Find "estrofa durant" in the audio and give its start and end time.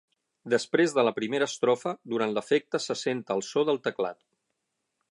1.53-2.35